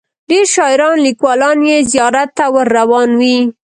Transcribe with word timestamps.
ډیر 0.29 0.45
شاعران 0.55 0.97
لیکوالان 1.07 1.57
یې 1.69 1.77
زیارت 1.91 2.29
ته 2.37 2.45
ور 2.53 2.67
روان 2.79 3.09
وي. 3.19 3.37